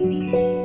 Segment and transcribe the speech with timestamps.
[0.00, 0.59] 你。